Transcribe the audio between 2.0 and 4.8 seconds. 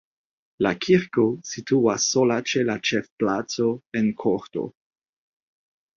sola ĉe la ĉefplaco en korto.